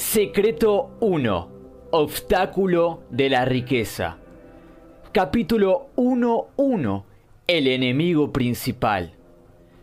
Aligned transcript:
Secreto 0.00 0.96
1. 1.00 1.48
Obstáculo 1.90 3.02
de 3.10 3.28
la 3.28 3.44
riqueza. 3.44 4.16
Capítulo 5.12 5.90
1.1. 5.94 7.04
El 7.46 7.66
enemigo 7.68 8.32
principal. 8.32 9.12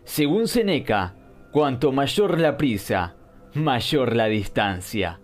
Según 0.02 0.48
Seneca, 0.48 1.14
cuanto 1.52 1.92
mayor 1.92 2.40
la 2.40 2.56
prisa, 2.56 3.14
mayor 3.54 4.16
la 4.16 4.26
distancia. 4.26 5.20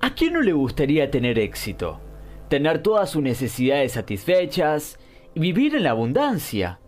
¿A 0.00 0.14
quién 0.14 0.32
no 0.32 0.42
le 0.42 0.52
gustaría 0.52 1.12
tener 1.12 1.38
éxito? 1.38 2.00
Tener 2.48 2.82
todas 2.82 3.10
sus 3.10 3.22
necesidades 3.22 3.92
satisfechas 3.92 4.98
y 5.34 5.40
vivir 5.40 5.76
en 5.76 5.84
la 5.84 5.90
abundancia. 5.90 6.80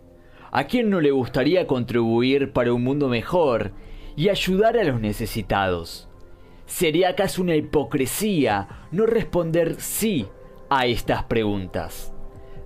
¿A 0.51 0.65
quién 0.65 0.91
no 0.91 1.01
le 1.01 1.13
gustaría 1.13 1.69
contribuir 1.69 2.53
para 2.53 2.75
un 2.75 2.83
mundo 2.83 3.09
mejor 3.09 3.71
y 4.17 4.29
ayudar 4.29 4.77
a 4.77 4.85
los 4.85 5.01
necesitados? 5.01 6.11
¿Sería 6.67 7.11
acaso 7.11 7.43
una 7.43 7.55
hipocresía 7.55 8.69
no 8.91 9.07
responder 9.07 9.81
sí 9.81 10.27
a 10.69 10.87
estas 10.87 11.23
preguntas? 11.25 12.13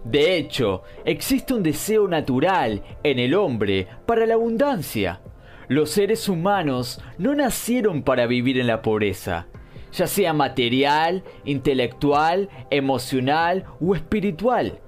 De 0.05 0.37
hecho, 0.37 0.83
existe 1.05 1.53
un 1.53 1.63
deseo 1.63 2.09
natural 2.09 2.83
en 3.03 3.19
el 3.19 3.35
hombre 3.35 3.87
para 4.07 4.25
la 4.25 4.35
abundancia. 4.35 5.21
Los 5.69 5.91
seres 5.91 6.29
humanos 6.29 7.03
no 7.19 7.35
nacieron 7.35 8.03
para 8.03 8.27
vivir 8.27 8.59
en 8.59 8.67
la 8.67 8.81
pobreza, 8.81 9.49
ya 9.93 10.07
sea 10.07 10.33
material, 10.33 11.23
intelectual, 11.45 12.49
emocional 12.71 13.67
o 13.81 13.95
espiritual. 13.95 14.81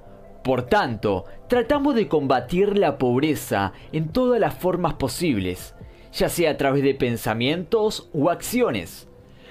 Por 0.43 0.63
tanto, 0.63 1.27
tratamos 1.49 1.95
de 1.95 2.09
combatir 2.09 2.79
la 2.79 2.97
pobreza 2.97 3.75
en 3.93 4.09
todas 4.09 4.41
las 4.41 4.55
formas 4.55 4.95
posibles, 4.95 5.75
ya 6.13 6.29
sea 6.29 6.51
a 6.53 6.57
través 6.57 6.83
de 6.83 6.95
pensamientos 6.95 8.09
o 8.13 8.31
acciones. 8.31 9.09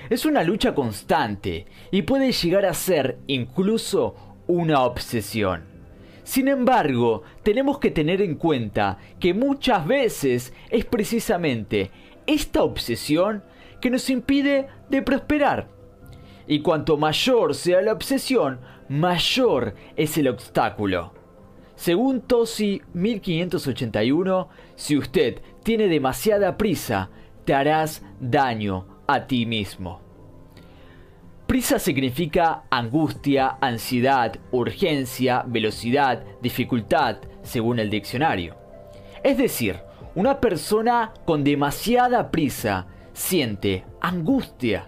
Es 0.10 0.26
una 0.26 0.44
lucha 0.44 0.76
constante 0.76 1.66
y 1.92 2.02
puede 2.04 2.32
llegar 2.32 2.66
a 2.66 2.74
ser 2.74 3.20
incluso 3.28 4.16
una 4.48 4.82
obsesión. 4.82 5.64
Sin 6.24 6.48
embargo, 6.48 7.24
tenemos 7.44 7.80
que 7.80 7.92
tener 7.92 8.22
en 8.22 8.36
cuenta 8.36 8.98
que 9.20 9.34
muchas 9.34 9.86
veces 9.88 10.54
es 10.70 10.86
precisamente 10.86 11.92
esta 12.28 12.64
obsesión 12.64 13.44
que 13.80 13.90
nos 13.90 14.10
impide 14.10 14.68
de 14.90 15.02
prosperar. 15.02 15.68
Y 16.48 16.62
cuanto 16.62 16.98
mayor 16.98 17.56
sea 17.56 17.82
la 17.82 17.94
obsesión, 17.94 18.60
mayor 18.88 19.76
es 19.96 20.18
el 20.18 20.28
obstáculo. 20.28 21.21
Según 21.82 22.22
Tosi 22.22 22.80
1581, 22.94 24.50
si 24.76 24.96
usted 25.00 25.42
tiene 25.64 25.88
demasiada 25.88 26.56
prisa, 26.56 27.10
te 27.44 27.56
harás 27.56 28.04
daño 28.20 28.86
a 29.08 29.26
ti 29.26 29.48
mismo. 29.48 30.00
Prisa 31.48 31.80
significa 31.80 32.66
angustia, 32.70 33.58
ansiedad, 33.62 34.36
urgencia, 34.52 35.44
velocidad, 35.48 36.24
dificultad, 36.40 37.18
según 37.42 37.80
el 37.80 37.90
diccionario. 37.90 38.58
Es 39.24 39.40
decir, 39.40 39.80
una 40.14 40.40
persona 40.40 41.14
con 41.26 41.44
demasiada 41.44 42.30
prisa 42.30 42.86
siente 43.14 43.86
angustia 44.02 44.88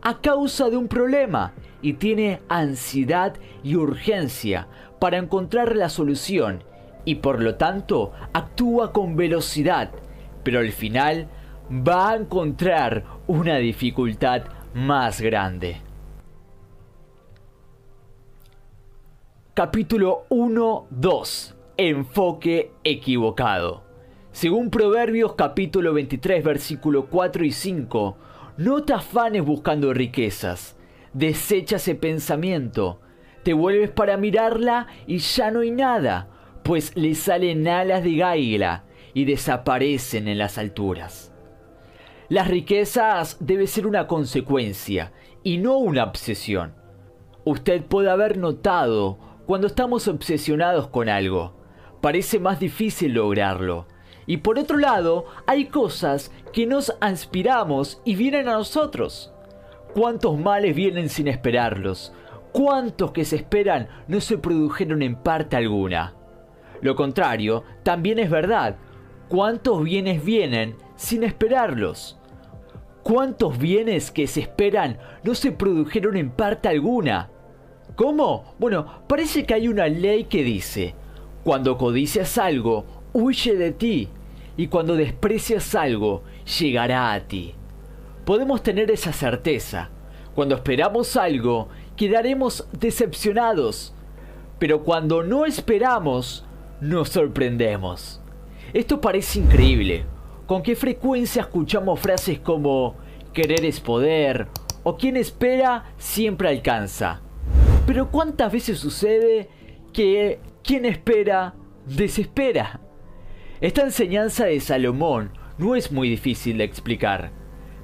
a 0.00 0.20
causa 0.20 0.70
de 0.70 0.76
un 0.76 0.86
problema 0.86 1.54
y 1.82 1.94
tiene 1.94 2.40
ansiedad 2.48 3.34
y 3.62 3.76
urgencia 3.76 4.68
para 4.98 5.18
encontrar 5.18 5.76
la 5.76 5.88
solución 5.88 6.62
y 7.04 7.16
por 7.16 7.42
lo 7.42 7.56
tanto 7.56 8.12
actúa 8.32 8.92
con 8.92 9.16
velocidad, 9.16 9.90
pero 10.42 10.60
al 10.60 10.72
final 10.72 11.28
va 11.70 12.10
a 12.10 12.16
encontrar 12.16 13.04
una 13.26 13.56
dificultad 13.56 14.42
más 14.74 15.20
grande. 15.20 15.80
Capítulo 19.54 20.26
1.2 20.30 21.54
Enfoque 21.76 22.72
equivocado. 22.84 23.82
Según 24.32 24.70
Proverbios 24.70 25.32
capítulo 25.32 25.94
23 25.94 26.44
versículo 26.44 27.06
4 27.06 27.44
y 27.44 27.52
5, 27.52 28.16
no 28.58 28.82
te 28.84 28.92
afanes 28.92 29.44
buscando 29.44 29.94
riquezas, 29.94 30.76
desecha 31.12 31.76
ese 31.76 31.94
pensamiento, 31.94 33.00
te 33.42 33.52
vuelves 33.52 33.90
para 33.90 34.16
mirarla 34.16 34.86
y 35.06 35.18
ya 35.18 35.50
no 35.50 35.60
hay 35.60 35.70
nada, 35.70 36.28
pues 36.62 36.94
le 36.96 37.14
salen 37.14 37.66
alas 37.66 38.04
de 38.04 38.16
gaila 38.16 38.84
y 39.14 39.24
desaparecen 39.24 40.28
en 40.28 40.38
las 40.38 40.58
alturas. 40.58 41.32
Las 42.28 42.48
riquezas 42.48 43.38
debe 43.40 43.66
ser 43.66 43.86
una 43.86 44.06
consecuencia 44.06 45.12
y 45.42 45.58
no 45.58 45.78
una 45.78 46.04
obsesión. 46.04 46.74
Usted 47.44 47.82
puede 47.82 48.10
haber 48.10 48.36
notado 48.36 49.18
cuando 49.46 49.66
estamos 49.66 50.06
obsesionados 50.06 50.88
con 50.88 51.08
algo. 51.08 51.56
Parece 52.00 52.38
más 52.38 52.60
difícil 52.60 53.14
lograrlo. 53.14 53.86
Y 54.26 54.36
por 54.36 54.58
otro 54.58 54.78
lado, 54.78 55.24
hay 55.46 55.66
cosas 55.66 56.30
que 56.52 56.66
nos 56.66 56.94
aspiramos 57.00 58.00
y 58.04 58.14
vienen 58.14 58.48
a 58.48 58.52
nosotros. 58.52 59.32
¿Cuántos 59.94 60.38
males 60.38 60.76
vienen 60.76 61.08
sin 61.08 61.26
esperarlos? 61.26 62.12
¿Cuántos 62.52 63.10
que 63.10 63.24
se 63.24 63.34
esperan 63.34 63.88
no 64.06 64.20
se 64.20 64.38
produjeron 64.38 65.02
en 65.02 65.16
parte 65.16 65.56
alguna? 65.56 66.14
Lo 66.80 66.94
contrario, 66.94 67.64
también 67.82 68.20
es 68.20 68.30
verdad. 68.30 68.76
¿Cuántos 69.28 69.82
bienes 69.82 70.24
vienen 70.24 70.76
sin 70.94 71.24
esperarlos? 71.24 72.18
¿Cuántos 73.02 73.58
bienes 73.58 74.12
que 74.12 74.28
se 74.28 74.40
esperan 74.40 74.98
no 75.24 75.34
se 75.34 75.50
produjeron 75.50 76.16
en 76.16 76.30
parte 76.30 76.68
alguna? 76.68 77.28
¿Cómo? 77.96 78.54
Bueno, 78.60 79.02
parece 79.08 79.44
que 79.44 79.54
hay 79.54 79.66
una 79.66 79.88
ley 79.88 80.24
que 80.24 80.44
dice, 80.44 80.94
cuando 81.42 81.76
codicias 81.76 82.38
algo, 82.38 82.86
huye 83.12 83.56
de 83.56 83.72
ti, 83.72 84.08
y 84.56 84.68
cuando 84.68 84.94
desprecias 84.94 85.74
algo, 85.74 86.22
llegará 86.60 87.12
a 87.12 87.20
ti. 87.26 87.54
Podemos 88.24 88.62
tener 88.62 88.90
esa 88.90 89.12
certeza. 89.12 89.90
Cuando 90.34 90.54
esperamos 90.54 91.16
algo, 91.16 91.68
quedaremos 91.96 92.68
decepcionados, 92.72 93.94
pero 94.58 94.84
cuando 94.84 95.22
no 95.22 95.44
esperamos, 95.44 96.44
nos 96.80 97.08
sorprendemos. 97.10 98.20
Esto 98.72 99.00
parece 99.00 99.40
increíble. 99.40 100.04
¿Con 100.46 100.62
qué 100.62 100.76
frecuencia 100.76 101.42
escuchamos 101.42 102.00
frases 102.00 102.38
como 102.40 102.96
querer 103.32 103.64
es 103.64 103.80
poder 103.80 104.48
o 104.82 104.96
quien 104.96 105.16
espera 105.16 105.92
siempre 105.98 106.48
alcanza? 106.48 107.20
Pero 107.86 108.10
¿cuántas 108.10 108.52
veces 108.52 108.78
sucede 108.78 109.48
que 109.92 110.40
quien 110.62 110.84
espera 110.84 111.54
desespera? 111.86 112.80
Esta 113.60 113.82
enseñanza 113.82 114.46
de 114.46 114.60
Salomón 114.60 115.32
no 115.58 115.74
es 115.76 115.92
muy 115.92 116.08
difícil 116.08 116.58
de 116.58 116.64
explicar, 116.64 117.32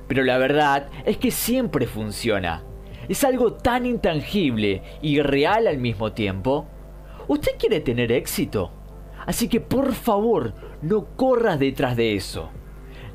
pero 0.08 0.24
la 0.24 0.38
verdad 0.38 0.88
es 1.04 1.16
que 1.16 1.30
siempre 1.30 1.86
funciona. 1.86 2.62
Es 3.08 3.24
algo 3.24 3.52
tan 3.52 3.86
intangible 3.86 4.82
y 5.02 5.20
real 5.20 5.66
al 5.66 5.78
mismo 5.78 6.12
tiempo. 6.12 6.66
Usted 7.28 7.52
quiere 7.58 7.80
tener 7.80 8.12
éxito, 8.12 8.72
así 9.26 9.48
que 9.48 9.60
por 9.60 9.92
favor 9.92 10.54
no 10.82 11.06
corras 11.16 11.58
detrás 11.58 11.96
de 11.96 12.16
eso. 12.16 12.50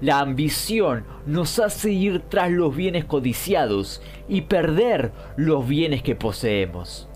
La 0.01 0.19
ambición 0.19 1.05
nos 1.27 1.59
hace 1.59 1.91
ir 1.91 2.21
tras 2.21 2.49
los 2.49 2.75
bienes 2.75 3.05
codiciados 3.05 4.01
y 4.27 4.41
perder 4.41 5.11
los 5.37 5.67
bienes 5.67 6.01
que 6.01 6.15
poseemos. 6.15 7.07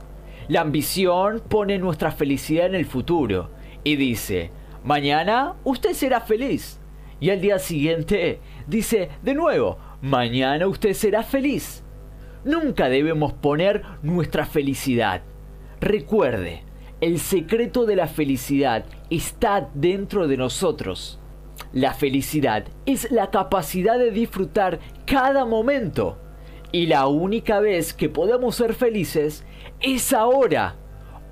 La 0.47 0.61
ambición 0.61 1.41
pone 1.49 1.79
nuestra 1.79 2.11
felicidad 2.11 2.67
en 2.67 2.75
el 2.75 2.85
futuro 2.85 3.49
y 3.83 3.95
dice, 3.95 4.51
mañana 4.83 5.55
usted 5.63 5.93
será 5.93 6.21
feliz. 6.21 6.79
Y 7.19 7.31
al 7.31 7.41
día 7.41 7.57
siguiente 7.57 8.39
dice 8.67 9.09
de 9.21 9.33
nuevo, 9.33 9.77
mañana 10.01 10.67
usted 10.67 10.93
será 10.93 11.23
feliz. 11.23 11.83
Nunca 12.43 12.89
debemos 12.89 13.33
poner 13.33 13.83
nuestra 14.03 14.45
felicidad. 14.45 15.23
Recuerde, 15.81 16.63
el 17.01 17.19
secreto 17.19 17.85
de 17.85 17.95
la 17.95 18.07
felicidad 18.07 18.85
está 19.09 19.69
dentro 19.73 20.27
de 20.27 20.37
nosotros. 20.37 21.19
La 21.73 21.93
felicidad 21.93 22.65
es 22.85 23.11
la 23.11 23.31
capacidad 23.31 23.97
de 23.97 24.11
disfrutar 24.11 24.79
cada 25.05 25.45
momento. 25.45 26.17
Y 26.71 26.85
la 26.87 27.07
única 27.07 27.59
vez 27.59 27.93
que 27.93 28.09
podemos 28.09 28.55
ser 28.55 28.73
felices 28.73 29.43
es 29.81 30.13
ahora. 30.13 30.75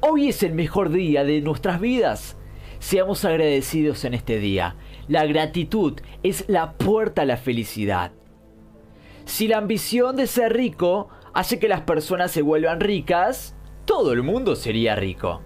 Hoy 0.02 0.30
es 0.30 0.44
el 0.44 0.54
mejor 0.54 0.90
día 0.90 1.24
de 1.24 1.42
nuestras 1.42 1.80
vidas. 1.80 2.38
Seamos 2.80 3.24
agradecidos 3.24 4.04
en 4.04 4.14
este 4.14 4.40
día. 4.40 4.76
La 5.08 5.26
gratitud 5.26 6.00
es 6.24 6.46
la 6.48 6.74
puerta 6.74 7.24
a 7.24 7.26
la 7.26 7.38
felicidad. 7.38 8.12
Si 9.26 9.48
la 9.48 9.58
ambición 9.58 10.16
de 10.16 10.28
ser 10.28 10.54
rico 10.54 11.10
hace 11.34 11.60
que 11.60 11.68
las 11.68 11.82
personas 11.82 12.32
se 12.32 12.42
vuelvan 12.42 12.80
ricas, 12.80 13.56
todo 13.86 14.14
el 14.14 14.24
mundo 14.24 14.56
sería 14.56 14.96
rico. 14.96 15.42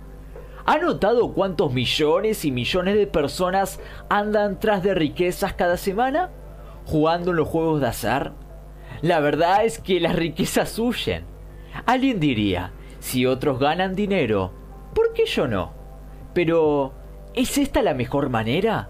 ¿Ha 0.65 0.77
notado 0.77 1.33
cuántos 1.33 1.74
millones 1.74 2.44
y 2.45 2.51
millones 2.51 2.95
de 2.95 3.07
personas 3.07 3.80
andan 4.09 4.59
tras 4.59 4.83
de 4.83 4.94
riquezas 4.94 5.54
cada 5.54 5.77
semana? 5.77 6.30
¿Jugando 6.86 7.31
en 7.31 7.38
los 7.38 7.48
juegos 7.48 7.81
de 7.81 7.88
azar? 7.88 8.33
La 9.01 9.19
verdad 9.19 9.63
es 9.63 9.80
que 9.80 10.00
las 10.00 10.15
riquezas 10.15 10.77
huyen. 10.77 11.25
Alguien 11.86 12.19
diría, 12.19 12.74
si 13.00 13.25
otros 13.25 13.59
ganan 13.59 13.95
dinero, 13.95 14.51
¿por 14.94 15.13
qué 15.13 15.25
yo 15.25 15.48
no? 15.48 15.74
Pero, 16.33 16.94
¿es 17.33 17.57
esta 17.57 17.81
la 17.81 17.94
mejor 17.94 18.30
manera? 18.30 18.89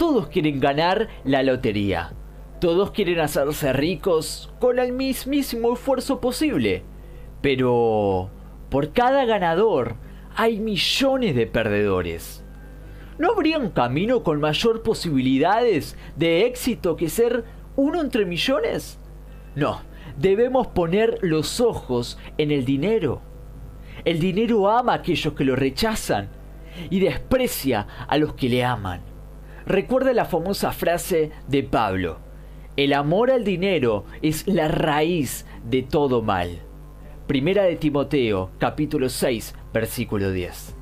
Todos 0.00 0.28
quieren 0.28 0.60
ganar 0.60 1.08
la 1.24 1.42
lotería. 1.42 2.14
Todos 2.58 2.90
quieren 2.90 3.20
hacerse 3.20 3.74
ricos 3.74 4.50
con 4.58 4.78
el 4.78 4.92
mismísimo 4.94 5.74
esfuerzo 5.74 6.22
posible. 6.22 6.84
Pero, 7.42 8.30
por 8.70 8.94
cada 8.94 9.26
ganador, 9.26 9.96
hay 10.34 10.58
millones 10.58 11.36
de 11.36 11.46
perdedores. 11.46 12.42
¿No 13.18 13.32
habría 13.32 13.58
un 13.58 13.68
camino 13.68 14.22
con 14.22 14.40
mayor 14.40 14.82
posibilidades 14.82 15.98
de 16.16 16.46
éxito 16.46 16.96
que 16.96 17.10
ser 17.10 17.44
uno 17.76 18.00
entre 18.00 18.24
millones? 18.24 18.98
No, 19.54 19.82
debemos 20.16 20.68
poner 20.68 21.18
los 21.20 21.60
ojos 21.60 22.18
en 22.38 22.52
el 22.52 22.64
dinero. 22.64 23.20
El 24.06 24.18
dinero 24.18 24.70
ama 24.70 24.92
a 24.92 24.96
aquellos 24.96 25.34
que 25.34 25.44
lo 25.44 25.56
rechazan 25.56 26.30
y 26.88 27.00
desprecia 27.00 27.86
a 28.08 28.16
los 28.16 28.32
que 28.32 28.48
le 28.48 28.64
aman. 28.64 29.09
Recuerda 29.70 30.12
la 30.12 30.24
famosa 30.24 30.72
frase 30.72 31.30
de 31.46 31.62
Pablo, 31.62 32.18
el 32.76 32.92
amor 32.92 33.30
al 33.30 33.44
dinero 33.44 34.04
es 34.20 34.48
la 34.48 34.66
raíz 34.66 35.46
de 35.62 35.84
todo 35.84 36.22
mal. 36.22 36.58
Primera 37.28 37.62
de 37.62 37.76
Timoteo, 37.76 38.50
capítulo 38.58 39.08
6, 39.08 39.54
versículo 39.72 40.32
10. 40.32 40.74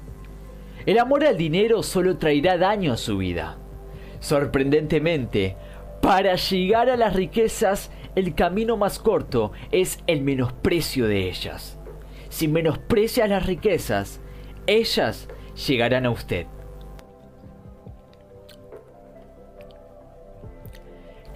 El 0.87 0.99
amor 0.99 1.27
al 1.27 1.37
dinero 1.37 1.83
solo 1.83 2.17
traerá 2.17 2.57
daño 2.57 2.95
a 2.95 2.97
su 2.97 3.19
vida. 3.19 3.59
Sorprendentemente, 4.21 5.57
para 6.01 6.37
llegar 6.37 6.89
a 6.89 6.97
las 6.97 7.15
riquezas, 7.15 7.91
el 8.15 8.35
camino 8.35 8.79
más 8.79 8.99
corto 8.99 9.53
es 9.71 10.03
el 10.07 10.23
menosprecio 10.23 11.07
de 11.09 11.29
ellas. 11.29 11.79
Si 12.31 12.49
menosprecia 12.49 13.27
las 13.27 13.45
riquezas, 13.45 14.23
ellas 14.67 15.29
llegarán 15.67 16.07
a 16.07 16.11
usted. 16.11 16.47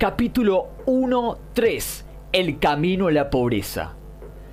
Capítulo 0.03 0.71
1.3 0.87 2.05
El 2.33 2.59
camino 2.59 3.07
a 3.07 3.13
la 3.13 3.31
pobreza. 3.31 3.95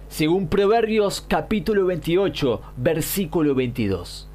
Según 0.07 0.47
Proverbios 0.47 1.21
capítulo 1.21 1.87
28, 1.87 2.61
versículo 2.77 3.55
22. 3.55 4.29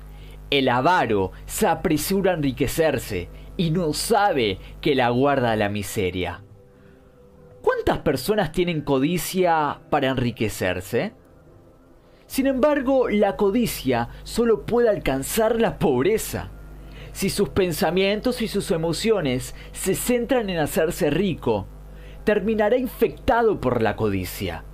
El 0.50 0.68
avaro 0.68 1.30
se 1.46 1.68
apresura 1.68 2.32
a 2.32 2.34
enriquecerse 2.34 3.28
y 3.56 3.70
no 3.70 3.92
sabe 3.92 4.58
que 4.80 4.96
la 4.96 5.08
guarda 5.10 5.54
la 5.54 5.68
miseria. 5.68 6.42
¿Cuántas 7.62 7.98
personas 7.98 8.50
tienen 8.50 8.80
codicia 8.80 9.82
para 9.90 10.08
enriquecerse? 10.08 11.12
Sin 12.26 12.48
embargo, 12.48 13.08
la 13.08 13.36
codicia 13.36 14.08
solo 14.24 14.66
puede 14.66 14.88
alcanzar 14.88 15.60
la 15.60 15.78
pobreza. 15.78 16.50
Si 17.14 17.30
sus 17.30 17.50
pensamientos 17.50 18.42
y 18.42 18.48
sus 18.48 18.72
emociones 18.72 19.54
se 19.70 19.94
centran 19.94 20.50
en 20.50 20.58
hacerse 20.58 21.10
rico, 21.10 21.68
terminará 22.24 22.76
infectado 22.76 23.60
por 23.60 23.82
la 23.82 23.94
codicia. 23.94 24.64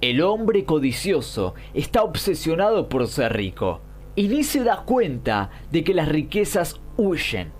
El 0.00 0.22
hombre 0.22 0.64
codicioso 0.64 1.54
está 1.74 2.02
obsesionado 2.02 2.88
por 2.88 3.06
ser 3.06 3.32
rico 3.32 3.80
y 4.16 4.26
ni 4.26 4.42
se 4.42 4.64
da 4.64 4.82
cuenta 4.84 5.50
de 5.70 5.84
que 5.84 5.94
las 5.94 6.08
riquezas 6.08 6.80
huyen. 6.96 7.52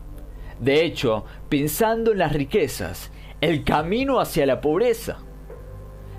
De 0.58 0.84
hecho, 0.84 1.24
pensando 1.48 2.10
en 2.10 2.18
las 2.18 2.32
riquezas, 2.32 3.12
el 3.40 3.62
camino 3.62 4.18
hacia 4.18 4.46
la 4.46 4.60
pobreza. 4.60 5.18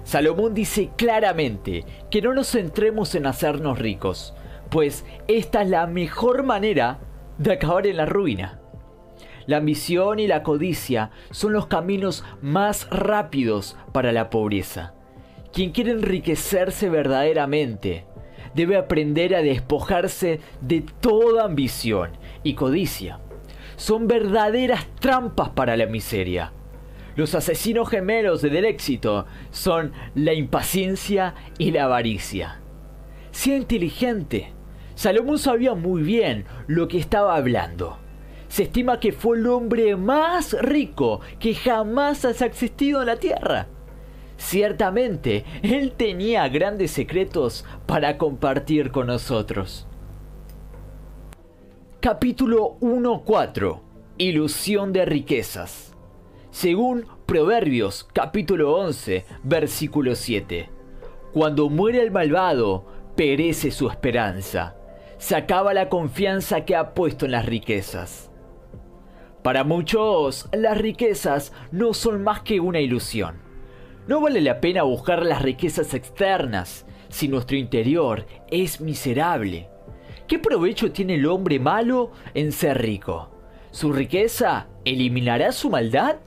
Salomón 0.06 0.54
dice 0.54 0.92
claramente 0.96 1.84
que 2.10 2.22
no 2.22 2.34
nos 2.34 2.52
centremos 2.52 3.14
en 3.16 3.26
hacernos 3.26 3.78
ricos, 3.78 4.34
pues 4.70 5.04
esta 5.28 5.64
es 5.64 5.70
la 5.70 5.86
mejor 5.86 6.44
manera 6.44 7.02
de 7.40 7.54
acabar 7.54 7.88
en 7.88 7.98
la 7.98 8.06
ruina. 8.06 8.60
La 9.48 9.58
ambición 9.58 10.20
y 10.20 10.28
la 10.28 10.44
codicia 10.44 11.10
son 11.32 11.54
los 11.54 11.66
caminos 11.66 12.24
más 12.42 12.88
rápidos 12.92 13.76
para 13.92 14.12
la 14.12 14.30
pobreza. 14.30 14.94
Quien 15.52 15.72
quiere 15.72 15.92
enriquecerse 15.92 16.90
verdaderamente 16.90 18.06
debe 18.54 18.78
aprender 18.78 19.34
a 19.34 19.42
despojarse 19.42 20.40
de 20.62 20.84
toda 21.02 21.46
ambición 21.46 22.12
y 22.44 22.54
codicia. 22.54 23.20
Son 23.76 24.08
verdaderas 24.08 24.86
trampas 25.00 25.50
para 25.50 25.78
la 25.78 25.88
miseria. 25.88 26.52
Los 27.16 27.34
asesinos 27.34 27.90
gemelos 27.90 28.42
del 28.42 28.66
éxito 28.66 29.26
son 29.50 29.94
la 30.14 30.34
impaciencia 30.34 31.34
y 31.58 31.72
la 31.72 31.86
avaricia. 31.86 32.60
Sea 33.32 33.56
inteligente, 33.56 34.54
Salomón 35.00 35.40
sabía 35.40 35.76
muy 35.76 36.02
bien 36.04 36.44
lo 36.68 36.90
que 36.90 36.98
estaba 36.98 37.38
hablando. 37.38 38.00
Se 38.50 38.64
estima 38.64 39.00
que 39.00 39.14
fue 39.14 39.38
el 39.38 39.48
hombre 39.48 39.96
más 39.96 40.52
rico 40.62 41.22
que 41.40 41.56
jamás 41.56 42.26
ha 42.26 42.46
existido 42.46 43.00
en 43.00 43.08
la 43.08 43.16
tierra. 43.16 43.68
Ciertamente, 44.36 45.46
él 45.62 45.94
tenía 45.94 46.50
grandes 46.50 46.92
secretos 46.92 47.64
para 47.86 48.18
compartir 48.18 48.92
con 48.92 49.08
nosotros. 49.08 49.88
Capítulo 52.02 52.76
1.4 52.82 53.80
Ilusión 54.18 54.92
de 54.92 55.06
riquezas. 55.06 55.96
Según 56.52 57.06
Proverbios 57.26 58.06
capítulo 58.12 58.76
11, 58.76 59.24
versículo 59.44 60.14
7. 60.16 60.70
Cuando 61.32 61.70
muere 61.70 62.02
el 62.02 62.12
malvado, 62.12 62.86
perece 63.16 63.72
su 63.72 63.88
esperanza 63.88 64.76
se 65.20 65.36
acaba 65.36 65.74
la 65.74 65.90
confianza 65.90 66.66
que 66.66 66.76
ha 66.76 66.94
puesto 66.94 67.26
en 67.26 67.34
las 67.34 67.46
riquezas. 67.46 68.32
Para 69.44 69.64
muchos, 69.64 70.50
las 70.52 70.78
riquezas 70.78 71.54
no 71.72 71.94
son 71.94 72.24
más 72.24 72.42
que 72.42 72.60
una 72.60 72.80
ilusión. 72.80 73.36
No 74.08 74.22
vale 74.22 74.42
la 74.42 74.60
pena 74.60 74.84
buscar 74.84 75.26
las 75.26 75.42
riquezas 75.42 75.94
externas 75.94 76.86
si 77.10 77.28
nuestro 77.28 77.58
interior 77.58 78.26
es 78.50 78.82
miserable. 78.82 79.70
¿Qué 80.28 80.40
provecho 80.40 80.92
tiene 80.92 81.16
el 81.16 81.26
hombre 81.28 81.60
malo 81.60 82.12
en 82.34 82.52
ser 82.52 82.82
rico? 82.82 83.30
¿Su 83.72 83.92
riqueza 83.92 84.68
eliminará 84.86 85.52
su 85.52 85.70
maldad? 85.70 86.18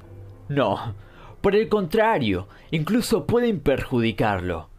No, 0.48 0.94
por 1.40 1.56
el 1.56 1.68
contrario, 1.68 2.46
incluso 2.70 3.26
pueden 3.26 3.60
perjudicarlo. 3.60 4.71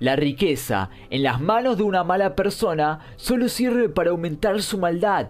La 0.00 0.16
riqueza 0.16 0.88
en 1.10 1.22
las 1.22 1.42
manos 1.42 1.76
de 1.76 1.82
una 1.82 2.04
mala 2.04 2.34
persona 2.34 3.00
solo 3.16 3.50
sirve 3.50 3.90
para 3.90 4.10
aumentar 4.10 4.62
su 4.62 4.78
maldad. 4.78 5.28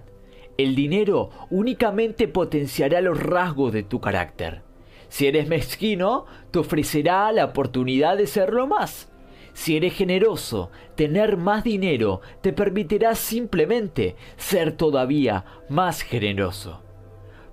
El 0.56 0.76
dinero 0.76 1.30
únicamente 1.50 2.28
potenciará 2.28 3.00
los 3.00 3.20
rasgos 3.20 3.72
de 3.72 3.82
tu 3.82 4.00
carácter. 4.00 4.62
Si 5.08 5.26
eres 5.26 5.48
mezquino, 5.48 6.26
te 6.52 6.60
ofrecerá 6.60 7.32
la 7.32 7.46
oportunidad 7.46 8.16
de 8.16 8.28
serlo 8.28 8.68
más. 8.68 9.10
Si 9.54 9.76
eres 9.76 9.92
generoso, 9.94 10.70
tener 10.94 11.36
más 11.36 11.64
dinero 11.64 12.20
te 12.40 12.52
permitirá 12.52 13.16
simplemente 13.16 14.14
ser 14.36 14.76
todavía 14.76 15.46
más 15.68 16.02
generoso. 16.02 16.80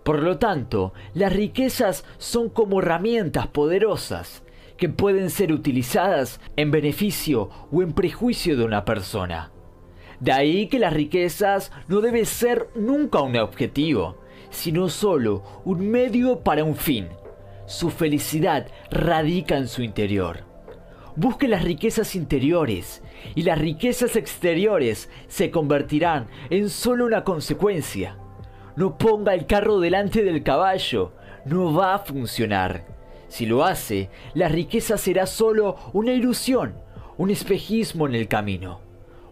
Por 0.04 0.22
lo 0.22 0.38
tanto, 0.38 0.94
las 1.16 1.34
riquezas 1.34 2.06
son 2.20 2.50
como 2.50 2.80
herramientas 2.80 3.48
poderosas 3.48 4.44
que 4.78 4.90
pueden 4.90 5.30
ser 5.30 5.52
utilizadas 5.52 6.40
en 6.56 6.72
beneficio 6.72 7.50
o 7.72 7.82
en 7.82 7.94
prejuicio 7.94 8.56
de 8.56 8.64
una 8.64 8.86
persona. 8.86 9.52
De 10.20 10.32
ahí 10.32 10.68
que 10.68 10.80
las 10.80 10.94
riquezas 10.94 11.72
no 11.88 12.02
deben 12.02 12.26
ser 12.26 12.70
nunca 12.76 13.22
un 13.22 13.38
objetivo, 13.38 14.18
sino 14.50 14.90
solo 14.90 15.44
un 15.66 15.90
medio 15.90 16.40
para 16.40 16.64
un 16.64 16.76
fin. 16.76 17.08
Su 17.66 17.90
felicidad 17.90 18.68
radica 18.90 19.58
en 19.58 19.68
su 19.68 19.84
interior. 19.84 20.46
Busque 21.16 21.48
las 21.48 21.64
riquezas 21.64 22.16
interiores 22.16 23.04
y 23.36 23.44
las 23.44 23.60
riquezas 23.60 24.16
exteriores 24.16 25.10
se 25.28 25.52
convertirán 25.52 26.28
en 26.50 26.70
solo 26.70 27.06
una 27.06 27.24
consecuencia. 27.24 28.18
No 28.76 28.98
ponga 28.98 29.34
el 29.34 29.48
carro 29.48 29.80
delante 29.80 30.24
del 30.24 30.44
caballo, 30.44 31.14
no 31.46 31.74
va 31.74 31.96
a 31.96 32.00
funcionar. 32.00 32.97
Si 33.28 33.46
lo 33.46 33.64
hace, 33.64 34.10
la 34.34 34.48
riqueza 34.48 34.98
será 34.98 35.26
solo 35.26 35.76
una 35.94 36.14
ilusión, 36.14 36.76
un 37.18 37.30
espejismo 37.30 38.08
en 38.08 38.16
el 38.16 38.28
camino. 38.28 38.80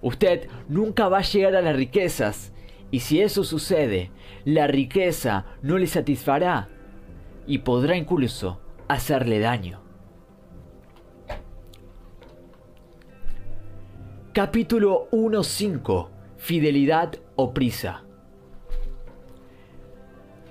Usted 0.01 0.47
nunca 0.67 1.07
va 1.07 1.19
a 1.19 1.23
llegar 1.23 1.55
a 1.55 1.61
las 1.61 1.75
riquezas, 1.75 2.51
y 2.91 2.99
si 2.99 3.21
eso 3.21 3.43
sucede, 3.43 4.11
la 4.43 4.67
riqueza 4.67 5.45
no 5.61 5.77
le 5.77 5.87
satisfará 5.87 6.69
y 7.47 7.59
podrá 7.59 7.95
incluso 7.95 8.59
hacerle 8.87 9.39
daño. 9.39 9.81
Capítulo 14.33 15.07
1.5 15.11 16.09
Fidelidad 16.37 17.15
o 17.35 17.53
prisa. 17.53 18.03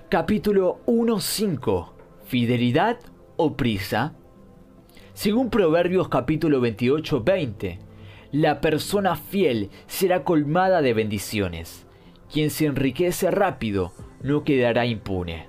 Capítulo 0.08 0.80
1.5 0.86 1.92
Fidelidad 2.24 2.98
o 2.98 3.13
prisa? 3.56 4.14
Según 5.12 5.50
Proverbios 5.50 6.08
capítulo 6.08 6.60
28, 6.60 7.22
20, 7.22 7.78
la 8.32 8.60
persona 8.60 9.16
fiel 9.16 9.70
será 9.86 10.24
colmada 10.24 10.82
de 10.82 10.94
bendiciones. 10.94 11.86
Quien 12.32 12.50
se 12.50 12.66
enriquece 12.66 13.30
rápido 13.30 13.92
no 14.22 14.44
quedará 14.44 14.86
impune. 14.86 15.48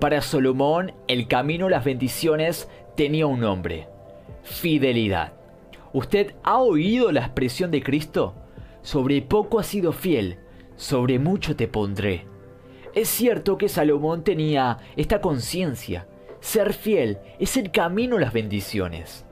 Para 0.00 0.20
Salomón, 0.22 0.92
el 1.08 1.28
camino 1.28 1.66
a 1.66 1.70
las 1.70 1.84
bendiciones 1.84 2.68
tenía 2.96 3.26
un 3.26 3.40
nombre, 3.40 3.88
fidelidad. 4.42 5.34
¿Usted 5.92 6.34
ha 6.42 6.58
oído 6.58 7.12
la 7.12 7.20
expresión 7.20 7.70
de 7.70 7.82
Cristo? 7.82 8.34
Sobre 8.82 9.22
poco 9.22 9.58
has 9.58 9.66
sido 9.66 9.92
fiel, 9.92 10.38
sobre 10.76 11.18
mucho 11.18 11.56
te 11.56 11.66
pondré. 11.68 12.26
Es 12.94 13.08
cierto 13.08 13.58
que 13.58 13.68
Salomón 13.68 14.24
tenía 14.24 14.78
esta 14.96 15.20
conciencia. 15.20 16.06
Ser 16.40 16.72
fiel 16.72 17.18
es 17.38 17.56
el 17.56 17.70
camino 17.70 18.16
a 18.16 18.20
las 18.20 18.32
bendiciones. 18.32 19.26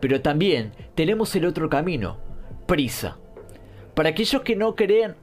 Pero 0.00 0.20
también 0.20 0.72
tenemos 0.94 1.34
el 1.36 1.46
otro 1.46 1.68
camino, 1.68 2.18
prisa. 2.66 3.18
Para 3.94 4.10
aquellos 4.10 4.42
que 4.42 4.56
no 4.56 4.76
creen, 4.76 5.14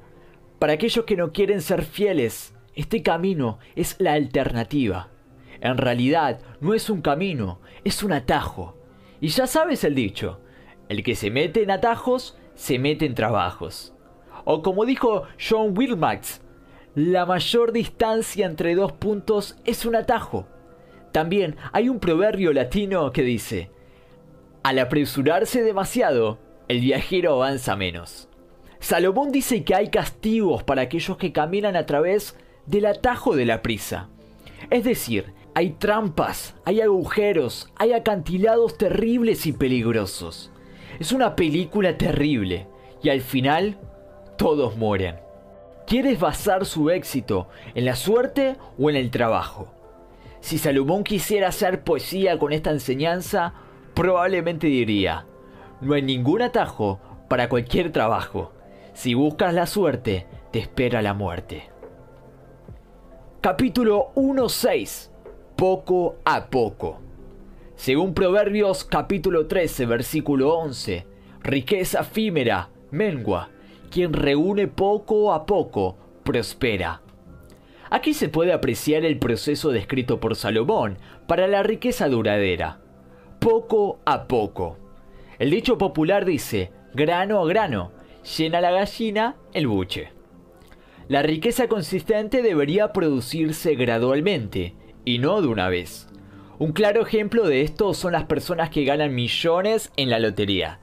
para 0.59 0.73
aquellos 0.73 1.05
que 1.05 1.15
no 1.15 1.31
quieren 1.31 1.61
ser 1.61 1.83
fieles, 1.83 2.53
este 2.75 3.01
camino 3.01 3.59
es 3.75 3.95
la 3.99 4.13
alternativa. 4.13 5.09
En 5.61 5.77
realidad 5.77 6.39
no 6.61 6.73
es 6.73 6.89
un 6.89 7.01
camino, 7.01 7.59
es 7.83 8.03
un 8.03 8.11
atajo. 8.13 8.77
Y 9.19 9.29
ya 9.29 9.47
sabes 9.47 9.83
el 9.83 9.95
dicho, 9.95 10.39
el 10.89 11.03
que 11.03 11.15
se 11.15 11.31
mete 11.31 11.63
en 11.63 11.71
atajos, 11.71 12.37
se 12.53 12.77
mete 12.77 13.05
en 13.05 13.15
trabajos. 13.15 13.93
O 14.45 14.61
como 14.61 14.85
dijo 14.85 15.23
John 15.37 15.77
Wilmax, 15.77 16.41
la 16.95 17.25
mayor 17.25 17.71
distancia 17.71 18.45
entre 18.45 18.75
dos 18.75 18.91
puntos 18.91 19.57
es 19.65 19.85
un 19.85 19.95
atajo. 19.95 20.47
También 21.17 21.55
hay 21.73 21.89
un 21.89 21.99
proverbio 21.99 22.53
latino 22.53 23.11
que 23.11 23.23
dice, 23.23 23.71
al 24.61 24.77
apresurarse 24.77 25.63
demasiado, 25.63 26.37
el 26.67 26.79
viajero 26.79 27.33
avanza 27.33 27.75
menos. 27.75 28.29
Salomón 28.79 29.31
dice 29.31 29.63
que 29.63 29.73
hay 29.73 29.89
castigos 29.89 30.61
para 30.61 30.83
aquellos 30.83 31.17
que 31.17 31.33
caminan 31.33 31.75
a 31.75 31.87
través 31.87 32.37
del 32.67 32.85
atajo 32.85 33.35
de 33.35 33.45
la 33.45 33.63
prisa. 33.63 34.09
Es 34.69 34.83
decir, 34.83 35.33
hay 35.55 35.71
trampas, 35.71 36.53
hay 36.65 36.81
agujeros, 36.81 37.73
hay 37.77 37.93
acantilados 37.93 38.77
terribles 38.77 39.47
y 39.47 39.53
peligrosos. 39.53 40.51
Es 40.99 41.11
una 41.13 41.35
película 41.35 41.97
terrible 41.97 42.67
y 43.01 43.09
al 43.09 43.21
final 43.21 43.79
todos 44.37 44.77
mueren. 44.77 45.15
¿Quieres 45.87 46.19
basar 46.19 46.67
su 46.67 46.91
éxito 46.91 47.47
en 47.73 47.85
la 47.85 47.95
suerte 47.95 48.55
o 48.77 48.91
en 48.91 48.97
el 48.97 49.09
trabajo? 49.09 49.73
Si 50.39 50.57
Salomón 50.57 51.03
quisiera 51.03 51.49
hacer 51.49 51.83
poesía 51.83 52.37
con 52.37 52.53
esta 52.53 52.71
enseñanza, 52.71 53.53
probablemente 53.93 54.67
diría, 54.67 55.25
no 55.81 55.93
hay 55.93 56.01
ningún 56.01 56.41
atajo 56.41 56.99
para 57.27 57.49
cualquier 57.49 57.91
trabajo. 57.91 58.53
Si 58.93 59.13
buscas 59.13 59.53
la 59.53 59.65
suerte, 59.65 60.27
te 60.51 60.59
espera 60.59 61.01
la 61.01 61.13
muerte. 61.13 61.69
Capítulo 63.41 64.11
1.6 64.15 65.11
Poco 65.55 66.17
a 66.25 66.47
poco. 66.47 66.99
Según 67.75 68.13
Proverbios 68.13 68.83
capítulo 68.83 69.47
13 69.47 69.85
versículo 69.85 70.57
11, 70.57 71.05
riqueza 71.41 72.01
efímera, 72.01 72.69
mengua, 72.89 73.49
quien 73.91 74.13
reúne 74.13 74.67
poco 74.67 75.31
a 75.31 75.45
poco, 75.45 75.95
prospera. 76.23 77.01
Aquí 77.89 78.13
se 78.13 78.29
puede 78.29 78.53
apreciar 78.53 79.05
el 79.05 79.19
proceso 79.19 79.69
descrito 79.69 80.19
por 80.19 80.35
Salomón 80.35 80.97
para 81.27 81.47
la 81.47 81.63
riqueza 81.63 82.09
duradera 82.09 82.79
poco 83.39 83.99
a 84.05 84.27
poco. 84.27 84.77
El 85.39 85.51
dicho 85.51 85.77
popular 85.77 86.25
dice, 86.25 86.71
grano 86.93 87.39
a 87.39 87.47
grano, 87.47 87.91
llena 88.37 88.61
la 88.61 88.71
gallina 88.71 89.35
el 89.53 89.67
buche. 89.67 90.09
La 91.07 91.21
riqueza 91.21 91.67
consistente 91.67 92.41
debería 92.41 92.91
producirse 92.91 93.75
gradualmente, 93.75 94.75
y 95.05 95.19
no 95.19 95.41
de 95.41 95.47
una 95.47 95.69
vez. 95.69 96.09
Un 96.59 96.73
claro 96.73 97.03
ejemplo 97.03 97.47
de 97.47 97.61
esto 97.61 97.93
son 97.93 98.11
las 98.13 98.25
personas 98.25 98.69
que 98.69 98.83
ganan 98.83 99.15
millones 99.15 99.91
en 99.95 100.09
la 100.09 100.19
lotería. 100.19 100.81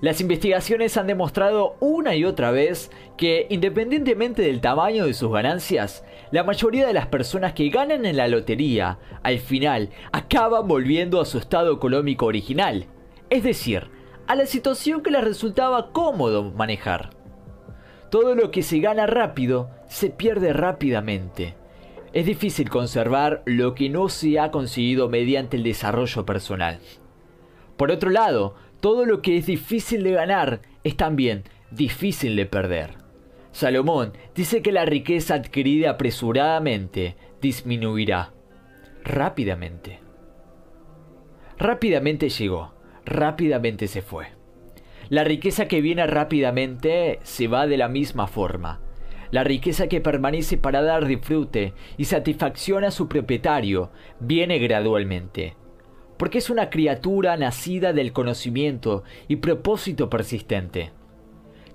Las 0.00 0.22
investigaciones 0.22 0.96
han 0.96 1.06
demostrado 1.06 1.76
una 1.78 2.14
y 2.14 2.24
otra 2.24 2.50
vez 2.50 2.90
que, 3.18 3.46
independientemente 3.50 4.40
del 4.40 4.62
tamaño 4.62 5.04
de 5.04 5.12
sus 5.12 5.30
ganancias, 5.30 6.04
la 6.30 6.42
mayoría 6.42 6.86
de 6.86 6.94
las 6.94 7.06
personas 7.08 7.52
que 7.52 7.68
ganan 7.68 8.06
en 8.06 8.16
la 8.16 8.26
lotería, 8.26 8.98
al 9.22 9.38
final, 9.40 9.90
acaban 10.10 10.66
volviendo 10.66 11.20
a 11.20 11.26
su 11.26 11.36
estado 11.36 11.74
económico 11.74 12.24
original, 12.24 12.86
es 13.28 13.42
decir, 13.42 13.90
a 14.26 14.36
la 14.36 14.46
situación 14.46 15.02
que 15.02 15.10
les 15.10 15.22
resultaba 15.22 15.92
cómodo 15.92 16.44
manejar. 16.44 17.10
Todo 18.10 18.34
lo 18.34 18.50
que 18.50 18.62
se 18.62 18.80
gana 18.80 19.06
rápido 19.06 19.68
se 19.86 20.08
pierde 20.08 20.54
rápidamente. 20.54 21.56
Es 22.14 22.24
difícil 22.24 22.70
conservar 22.70 23.42
lo 23.44 23.74
que 23.74 23.90
no 23.90 24.08
se 24.08 24.40
ha 24.40 24.50
conseguido 24.50 25.10
mediante 25.10 25.58
el 25.58 25.62
desarrollo 25.62 26.24
personal. 26.24 26.80
Por 27.76 27.90
otro 27.90 28.10
lado, 28.10 28.56
todo 28.80 29.04
lo 29.04 29.20
que 29.22 29.36
es 29.36 29.46
difícil 29.46 30.02
de 30.02 30.12
ganar 30.12 30.62
es 30.84 30.96
también 30.96 31.44
difícil 31.70 32.34
de 32.36 32.46
perder. 32.46 32.94
Salomón 33.52 34.12
dice 34.34 34.62
que 34.62 34.72
la 34.72 34.84
riqueza 34.84 35.34
adquirida 35.34 35.90
apresuradamente 35.90 37.16
disminuirá 37.40 38.32
rápidamente. 39.04 40.00
Rápidamente 41.58 42.28
llegó, 42.28 42.74
rápidamente 43.04 43.86
se 43.86 44.02
fue. 44.02 44.28
La 45.08 45.24
riqueza 45.24 45.66
que 45.66 45.80
viene 45.80 46.06
rápidamente 46.06 47.18
se 47.22 47.48
va 47.48 47.66
de 47.66 47.76
la 47.76 47.88
misma 47.88 48.28
forma. 48.28 48.80
La 49.30 49.44
riqueza 49.44 49.88
que 49.88 50.00
permanece 50.00 50.56
para 50.56 50.82
dar 50.82 51.06
disfrute 51.06 51.74
y 51.96 52.04
satisfacción 52.04 52.84
a 52.84 52.90
su 52.90 53.08
propietario 53.08 53.90
viene 54.20 54.58
gradualmente 54.58 55.56
porque 56.20 56.36
es 56.36 56.50
una 56.50 56.68
criatura 56.68 57.34
nacida 57.38 57.94
del 57.94 58.12
conocimiento 58.12 59.04
y 59.26 59.36
propósito 59.36 60.10
persistente. 60.10 60.90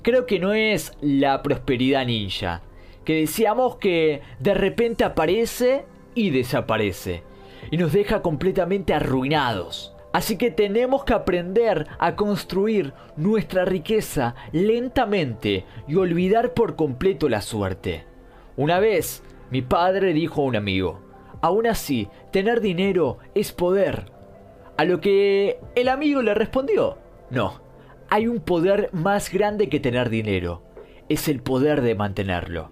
Creo 0.04 0.28
que 0.28 0.38
no 0.38 0.54
es 0.54 0.96
la 1.02 1.42
prosperidad 1.42 2.06
ninja, 2.06 2.62
que 3.06 3.16
decíamos 3.22 3.78
que 3.78 4.22
de 4.40 4.54
repente 4.54 5.04
aparece 5.04 5.86
y 6.14 6.30
desaparece, 6.30 7.24
y 7.72 7.78
nos 7.78 7.92
deja 7.92 8.22
completamente 8.22 8.94
arruinados. 8.94 9.96
Así 10.14 10.38
que 10.38 10.52
tenemos 10.52 11.06
que 11.06 11.14
aprender 11.14 11.88
a 11.98 12.16
construir 12.16 12.94
nuestra 13.18 13.66
riqueza 13.66 14.36
lentamente 14.52 15.66
y 15.88 15.96
olvidar 15.96 16.54
por 16.54 16.76
completo 16.76 17.30
la 17.30 17.42
suerte. 17.42 18.04
Una 18.58 18.80
vez, 18.80 19.24
mi 19.50 19.64
padre 19.64 20.14
dijo 20.14 20.44
a 20.44 20.46
un 20.46 20.56
amigo, 20.56 21.02
aún 21.42 21.66
así, 21.66 22.10
tener 22.32 22.62
dinero 22.62 23.18
es 23.34 23.52
poder, 23.52 24.14
a 24.78 24.86
lo 24.86 25.00
que 25.00 25.60
el 25.76 25.88
amigo 25.88 26.22
le 26.22 26.34
respondió, 26.34 26.98
no, 27.30 27.62
hay 28.10 28.28
un 28.28 28.40
poder 28.40 28.90
más 28.94 29.32
grande 29.32 29.70
que 29.70 29.80
tener 29.80 30.10
dinero, 30.10 30.64
es 31.10 31.28
el 31.28 31.42
poder 31.42 31.82
de 31.82 31.96
mantenerlo. 31.96 32.72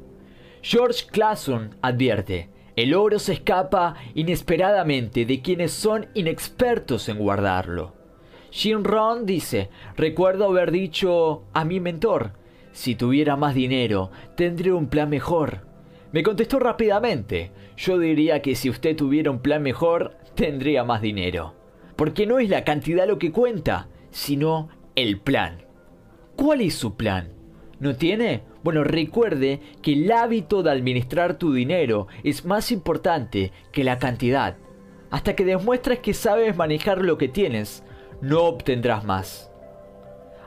George 0.62 1.06
Clason 1.12 1.76
advierte, 1.82 2.50
el 2.76 2.94
oro 2.94 3.20
se 3.20 3.34
escapa 3.34 3.96
inesperadamente 4.16 5.26
de 5.26 5.42
quienes 5.42 5.72
son 5.72 6.08
inexpertos 6.14 7.08
en 7.10 7.20
guardarlo. 7.20 7.94
Jim 8.52 8.84
Ron 8.84 9.26
dice, 9.26 9.70
recuerdo 9.96 10.46
haber 10.46 10.72
dicho 10.72 11.44
a 11.54 11.66
mi 11.66 11.80
mentor, 11.80 12.34
si 12.72 12.96
tuviera 12.96 13.36
más 13.36 13.56
dinero, 13.56 14.12
tendría 14.36 14.76
un 14.76 14.88
plan 14.88 15.10
mejor. 15.10 15.68
Me 16.12 16.24
contestó 16.24 16.60
rápidamente, 16.60 17.52
yo 17.78 17.98
diría 17.98 18.42
que 18.42 18.56
si 18.56 18.70
usted 18.70 18.96
tuviera 18.96 19.32
un 19.32 19.40
plan 19.40 19.64
mejor, 19.64 20.18
tendría 20.36 20.84
más 20.84 21.02
dinero. 21.02 21.63
Porque 21.96 22.26
no 22.26 22.40
es 22.40 22.50
la 22.50 22.64
cantidad 22.64 23.08
lo 23.08 23.20
que 23.20 23.32
cuenta, 23.32 23.88
sino 24.10 24.70
el 24.96 25.20
plan. 25.20 25.64
¿Cuál 26.36 26.62
es 26.62 26.76
su 26.76 26.96
plan? 26.96 27.30
¿No 27.80 27.96
tiene? 27.96 28.44
Bueno, 28.64 28.84
recuerde 28.84 29.60
que 29.82 29.94
el 29.94 30.12
hábito 30.12 30.64
de 30.64 30.72
administrar 30.72 31.38
tu 31.38 31.54
dinero 31.54 32.08
es 32.24 32.46
más 32.46 32.72
importante 32.72 33.52
que 33.72 33.84
la 33.84 34.00
cantidad. 34.00 34.56
Hasta 35.12 35.36
que 35.36 35.46
demuestres 35.46 36.00
que 36.00 36.14
sabes 36.14 36.56
manejar 36.56 37.04
lo 37.04 37.18
que 37.18 37.28
tienes, 37.28 37.84
no 38.22 38.44
obtendrás 38.44 39.04
más. 39.04 39.52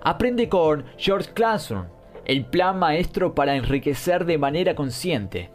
Aprende 0.03 0.49
con 0.49 0.85
George 0.97 1.31
Clason, 1.35 1.89
el 2.25 2.47
plan 2.47 2.79
maestro 2.79 3.35
para 3.35 3.55
enriquecer 3.55 4.25
de 4.25 4.39
manera 4.39 4.75
consciente. 4.75 5.51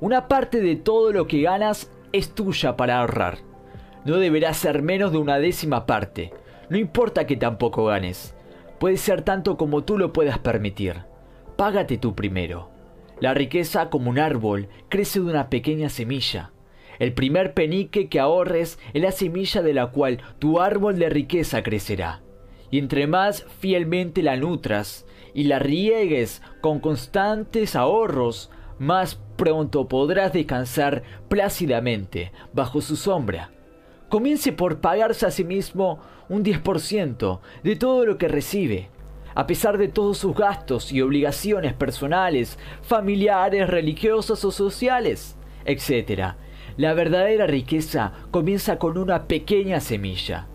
Una 0.00 0.28
parte 0.28 0.60
de 0.60 0.76
todo 0.76 1.12
lo 1.12 1.26
que 1.26 1.42
ganas 1.42 1.90
es 2.12 2.34
tuya 2.34 2.76
para 2.76 3.00
ahorrar 3.00 3.53
no 4.04 4.18
deberá 4.18 4.52
ser 4.54 4.82
menos 4.82 5.12
de 5.12 5.18
una 5.18 5.38
décima 5.38 5.86
parte. 5.86 6.32
No 6.68 6.78
importa 6.78 7.26
que 7.26 7.36
tampoco 7.36 7.86
ganes. 7.86 8.34
Puede 8.78 8.96
ser 8.96 9.22
tanto 9.22 9.56
como 9.56 9.84
tú 9.84 9.98
lo 9.98 10.12
puedas 10.12 10.38
permitir. 10.38 11.02
Págate 11.56 11.98
tú 11.98 12.14
primero. 12.14 12.70
La 13.20 13.32
riqueza 13.32 13.90
como 13.90 14.10
un 14.10 14.18
árbol 14.18 14.68
crece 14.88 15.20
de 15.20 15.26
una 15.26 15.48
pequeña 15.48 15.88
semilla. 15.88 16.50
El 16.98 17.14
primer 17.14 17.54
penique 17.54 18.08
que 18.08 18.20
ahorres 18.20 18.78
es 18.92 19.02
la 19.02 19.12
semilla 19.12 19.62
de 19.62 19.74
la 19.74 19.88
cual 19.88 20.20
tu 20.38 20.60
árbol 20.60 20.98
de 20.98 21.08
riqueza 21.08 21.62
crecerá. 21.62 22.22
Y 22.70 22.78
entre 22.78 23.06
más 23.06 23.46
fielmente 23.60 24.22
la 24.22 24.36
nutras 24.36 25.06
y 25.32 25.44
la 25.44 25.58
riegues 25.58 26.42
con 26.60 26.80
constantes 26.80 27.76
ahorros, 27.76 28.50
más 28.78 29.20
pronto 29.36 29.88
podrás 29.88 30.32
descansar 30.32 31.02
plácidamente 31.28 32.32
bajo 32.52 32.80
su 32.80 32.96
sombra. 32.96 33.53
Comience 34.14 34.52
por 34.52 34.78
pagarse 34.78 35.26
a 35.26 35.32
sí 35.32 35.42
mismo 35.42 35.98
un 36.28 36.44
10% 36.44 37.40
de 37.64 37.74
todo 37.74 38.06
lo 38.06 38.16
que 38.16 38.28
recibe, 38.28 38.88
a 39.34 39.48
pesar 39.48 39.76
de 39.76 39.88
todos 39.88 40.18
sus 40.18 40.36
gastos 40.36 40.92
y 40.92 41.02
obligaciones 41.02 41.72
personales, 41.72 42.56
familiares, 42.82 43.68
religiosas 43.68 44.44
o 44.44 44.52
sociales, 44.52 45.34
etc. 45.64 46.34
La 46.76 46.94
verdadera 46.94 47.48
riqueza 47.48 48.12
comienza 48.30 48.78
con 48.78 48.98
una 48.98 49.24
pequeña 49.24 49.80
semilla. 49.80 50.46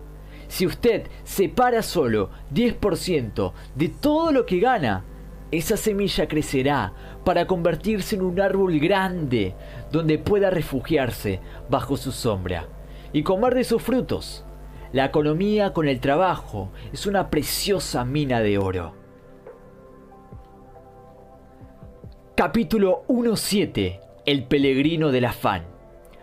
Si 0.48 0.64
usted 0.64 1.08
separa 1.24 1.82
solo 1.82 2.30
10% 2.54 3.52
de 3.74 3.88
todo 3.90 4.32
lo 4.32 4.46
que 4.46 4.58
gana, 4.60 5.04
esa 5.50 5.76
semilla 5.76 6.26
crecerá 6.28 6.94
para 7.26 7.46
convertirse 7.46 8.16
en 8.16 8.22
un 8.22 8.40
árbol 8.40 8.78
grande 8.78 9.54
donde 9.92 10.16
pueda 10.16 10.48
refugiarse 10.48 11.40
bajo 11.68 11.98
su 11.98 12.10
sombra 12.10 12.66
y 13.12 13.22
comer 13.22 13.54
de 13.54 13.64
sus 13.64 13.82
frutos. 13.82 14.44
La 14.92 15.04
economía 15.04 15.72
con 15.72 15.88
el 15.88 16.00
trabajo 16.00 16.72
es 16.92 17.06
una 17.06 17.30
preciosa 17.30 18.04
mina 18.04 18.40
de 18.40 18.58
oro. 18.58 18.94
Capítulo 22.36 23.04
1.7 23.08 24.00
El 24.26 24.44
peregrino 24.44 25.12
del 25.12 25.26
afán. 25.26 25.64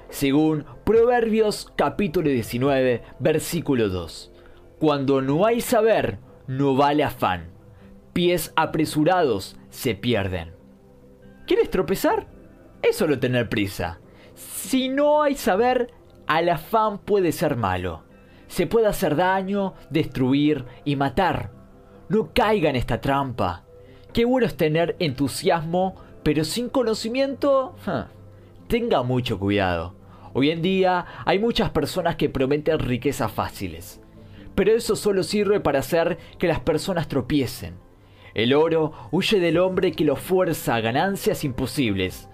Según 0.10 0.66
Proverbios 0.84 1.72
capítulo 1.76 2.30
19, 2.30 3.04
versículo 3.20 3.90
2. 3.90 4.32
Cuando 4.80 5.22
no 5.22 5.46
hay 5.46 5.62
saber, 5.62 6.20
no 6.48 6.76
vale 6.76 7.04
afán. 7.04 7.52
Pies 8.14 8.52
apresurados 8.56 9.58
se 9.70 9.96
pierden. 9.96 10.54
¿Quieres 11.46 11.70
tropezar? 11.70 12.28
Es 12.82 12.96
solo 12.96 13.20
tener 13.20 13.48
prisa. 13.48 14.00
Si 14.34 14.90
no 14.90 15.22
hay 15.22 15.36
saber, 15.36 15.94
al 16.28 16.50
afán 16.50 17.00
puede 17.00 17.32
ser 17.32 17.56
malo. 17.56 18.04
Se 18.48 18.68
puede 18.68 18.88
hacer 18.88 19.16
daño, 19.16 19.74
destruir 19.90 20.66
y 20.86 20.96
matar. 20.96 21.52
No 22.10 22.32
caiga 22.34 22.70
en 22.70 22.76
esta 22.76 23.02
trampa. 23.02 23.64
Qué 24.14 24.26
bueno 24.26 24.46
es 24.46 24.56
tener 24.56 24.96
entusiasmo, 25.00 25.96
pero 26.24 26.44
sin 26.44 26.70
conocimiento, 26.70 27.76
tenga 28.68 29.04
mucho 29.04 29.40
cuidado. 29.40 29.96
Hoy 30.34 30.52
en 30.52 30.62
día 30.62 31.06
hay 31.26 31.40
muchas 31.40 31.72
personas 31.72 32.16
que 32.16 32.30
prometen 32.30 32.80
riquezas 32.80 33.32
fáciles, 33.32 34.02
pero 34.56 34.72
eso 34.72 34.96
solo 34.96 35.24
sirve 35.24 35.60
para 35.60 35.80
hacer 35.80 36.18
que 36.38 36.48
las 36.48 36.60
personas 36.60 37.08
tropiecen. 37.08 37.76
El 38.34 38.54
oro 38.54 38.92
huye 39.12 39.40
del 39.40 39.58
hombre 39.58 39.94
que 39.94 40.06
lo 40.06 40.16
fuerza 40.16 40.76
a 40.76 40.82
ganancias 40.82 41.44
imposibles, 41.44 42.30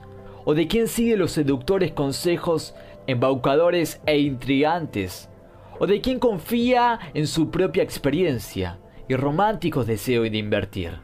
o 0.45 0.53
de 0.53 0.67
quien 0.67 0.87
sigue 0.87 1.15
los 1.15 1.31
seductores 1.31 1.93
consejos 1.93 2.75
embaucadores 3.07 4.01
e 4.05 4.19
intrigantes, 4.19 5.29
o 5.79 5.87
de 5.87 6.01
quien 6.01 6.19
confía 6.19 6.99
en 7.13 7.27
su 7.27 7.49
propia 7.51 7.83
experiencia 7.83 8.79
y 9.07 9.15
románticos 9.15 9.87
deseos 9.87 10.29
de 10.29 10.37
invertir. 10.37 10.99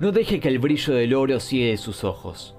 No 0.00 0.12
deje 0.12 0.40
que 0.40 0.48
el 0.48 0.58
brillo 0.58 0.94
del 0.94 1.14
oro 1.14 1.40
ciegue 1.40 1.76
sus 1.76 2.04
ojos. 2.04 2.56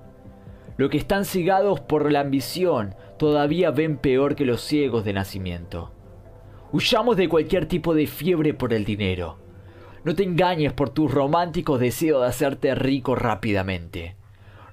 Los 0.77 0.89
que 0.89 0.97
están 0.97 1.25
cigados 1.25 1.79
por 1.79 2.11
la 2.11 2.21
ambición 2.21 2.95
todavía 3.17 3.71
ven 3.71 3.97
peor 3.97 4.35
que 4.35 4.45
los 4.45 4.61
ciegos 4.61 5.05
de 5.05 5.13
nacimiento. 5.13 5.91
Huyamos 6.71 7.17
de 7.17 7.29
cualquier 7.29 7.67
tipo 7.67 7.93
de 7.93 8.07
fiebre 8.07 8.53
por 8.53 8.73
el 8.73 8.85
dinero. 8.85 9.37
No 10.03 10.15
te 10.15 10.23
engañes 10.23 10.73
por 10.73 10.89
tus 10.89 11.11
románticos 11.11 11.79
deseos 11.79 12.21
de 12.21 12.27
hacerte 12.27 12.75
rico 12.75 13.15
rápidamente 13.15 14.15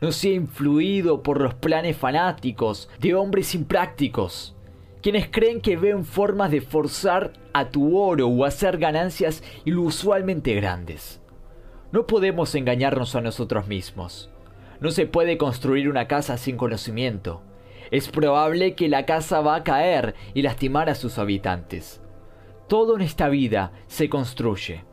no 0.00 0.12
sea 0.12 0.32
influido 0.32 1.22
por 1.22 1.40
los 1.40 1.54
planes 1.54 1.96
fanáticos 1.96 2.88
de 3.00 3.14
hombres 3.14 3.54
imprácticos, 3.54 4.54
quienes 5.02 5.28
creen 5.28 5.60
que 5.60 5.76
ven 5.76 6.04
formas 6.04 6.50
de 6.50 6.60
forzar 6.60 7.32
a 7.52 7.70
tu 7.70 7.98
oro 7.98 8.28
o 8.28 8.44
hacer 8.44 8.78
ganancias 8.78 9.42
inusualmente 9.64 10.54
grandes. 10.54 11.20
No 11.92 12.06
podemos 12.06 12.54
engañarnos 12.54 13.14
a 13.16 13.20
nosotros 13.20 13.66
mismos. 13.66 14.30
No 14.80 14.90
se 14.90 15.06
puede 15.06 15.36
construir 15.36 15.88
una 15.88 16.06
casa 16.06 16.36
sin 16.36 16.56
conocimiento. 16.56 17.42
Es 17.90 18.08
probable 18.08 18.74
que 18.74 18.88
la 18.88 19.04
casa 19.04 19.40
va 19.40 19.56
a 19.56 19.64
caer 19.64 20.14
y 20.32 20.42
lastimar 20.42 20.88
a 20.88 20.94
sus 20.94 21.18
habitantes. 21.18 22.00
Todo 22.68 22.94
en 22.94 23.02
esta 23.02 23.28
vida 23.28 23.72
se 23.88 24.08
construye, 24.08 24.84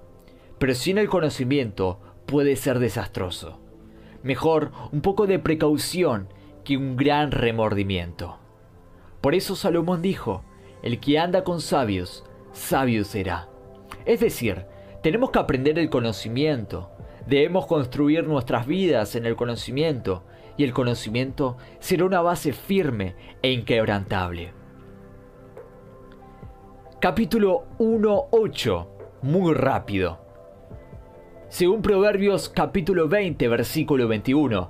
pero 0.58 0.74
sin 0.74 0.98
el 0.98 1.08
conocimiento 1.08 2.00
puede 2.26 2.56
ser 2.56 2.80
desastroso. 2.80 3.60
Mejor 4.24 4.72
un 4.92 5.02
poco 5.02 5.28
de 5.28 5.40
precaución 5.40 6.28
que 6.64 6.78
un 6.78 6.96
gran 6.96 7.32
remordimiento. 7.32 8.38
Por 9.22 9.36
eso 9.36 9.56
Salomón 9.56 10.02
dijo, 10.02 10.44
el 10.84 11.00
que 11.00 11.20
anda 11.20 11.44
con 11.44 11.62
sabios, 11.62 12.24
sabio 12.52 13.04
será. 13.04 13.50
Es 14.06 14.20
decir, 14.20 14.66
tenemos 15.02 15.32
que 15.32 15.40
aprender 15.40 15.80
el 15.80 15.90
conocimiento, 15.90 16.92
debemos 17.26 17.68
construir 17.68 18.28
nuestras 18.28 18.68
vidas 18.68 19.16
en 19.16 19.26
el 19.26 19.36
conocimiento, 19.36 20.24
y 20.58 20.64
el 20.64 20.74
conocimiento 20.74 21.58
será 21.80 22.06
una 22.06 22.22
base 22.22 22.52
firme 22.52 23.16
e 23.42 23.52
inquebrantable. 23.52 24.54
Capítulo 27.00 27.66
1.8. 27.78 28.88
Muy 29.22 29.54
rápido. 29.54 30.27
Según 31.50 31.82
Proverbios 31.82 32.50
capítulo 32.50 33.08
20, 33.08 33.48
versículo 33.48 34.10
21, 34.10 34.70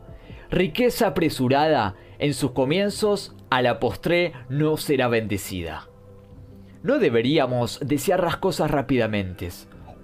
riqueza 0.51 1.07
apresurada 1.07 1.95
en 2.19 2.35
sus 2.35 2.51
comienzos 2.51 3.35
a 3.49 3.63
la 3.63 3.79
postre 3.79 4.33
no 4.47 4.77
será 4.77 5.07
bendecida. 5.07 5.89
No 6.83 6.99
deberíamos 6.99 7.79
desear 7.83 8.23
las 8.23 8.37
cosas 8.37 8.69
rápidamente 8.69 9.49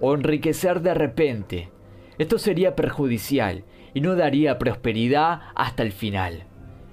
o 0.00 0.14
enriquecer 0.14 0.80
de 0.80 0.94
repente. 0.94 1.70
Esto 2.18 2.38
sería 2.40 2.74
perjudicial 2.74 3.62
y 3.94 4.00
no 4.00 4.16
daría 4.16 4.58
prosperidad 4.58 5.42
hasta 5.54 5.84
el 5.84 5.92
final. 5.92 6.42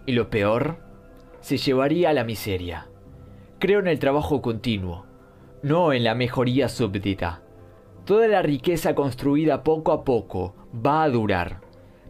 Y 0.05 0.11
lo 0.11 0.29
peor, 0.29 0.77
se 1.39 1.57
llevaría 1.57 2.11
a 2.11 2.13
la 2.13 2.23
miseria. 2.23 2.87
Creo 3.57 3.79
en 3.79 3.87
el 3.87 3.97
trabajo 3.97 4.43
continuo, 4.43 5.07
no 5.63 5.91
en 5.91 6.03
la 6.03 6.13
mejoría 6.13 6.69
súbdita. 6.69 7.41
Toda 8.05 8.27
la 8.27 8.41
riqueza 8.41 8.95
construida 8.95 9.63
poco 9.63 9.91
a 9.91 10.03
poco 10.03 10.55
va 10.73 11.03
a 11.03 11.09
durar, 11.09 11.61